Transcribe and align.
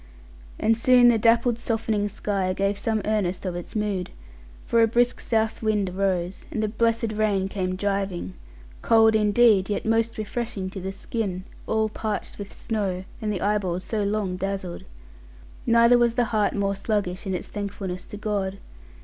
And 0.59 0.75
soon 0.75 1.09
the 1.09 1.19
dappled 1.19 1.59
softening 1.59 2.09
sky 2.09 2.53
gave 2.53 2.75
some 2.75 3.03
earnest 3.05 3.45
of 3.45 3.55
its 3.55 3.75
mood; 3.75 4.09
for 4.65 4.81
a 4.81 4.87
brisk 4.87 5.19
south 5.19 5.61
wind 5.61 5.91
arose, 5.91 6.45
and 6.49 6.63
the 6.63 6.67
blessed 6.67 7.11
rain 7.13 7.47
came 7.47 7.75
driving, 7.75 8.33
cold 8.81 9.15
indeed, 9.15 9.69
yet 9.69 9.85
most 9.85 10.17
refreshing 10.17 10.71
to 10.71 10.79
the 10.79 10.91
skin, 10.91 11.43
all 11.67 11.87
parched 11.87 12.39
with 12.39 12.51
snow, 12.51 13.03
and 13.21 13.31
the 13.31 13.41
eyeballs 13.41 13.83
so 13.83 14.01
long 14.01 14.37
dazzled. 14.37 14.85
Neither 15.67 15.99
was 15.99 16.15
the 16.15 16.25
heart 16.33 16.55
more 16.55 16.73
sluggish 16.73 17.27
in 17.27 17.35
its 17.35 17.47
thankfulness 17.47 18.07
to 18.07 18.17
God. 18.17 18.57